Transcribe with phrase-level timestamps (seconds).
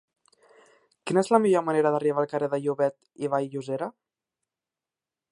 [1.09, 3.91] Quina és la millor manera d'arribar al carrer de Llobet i Vall-llosera?